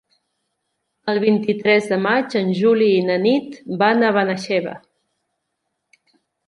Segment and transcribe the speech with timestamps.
[1.13, 4.77] El vint-i-tres de maig en Juli i na Nit van a Benaixeve.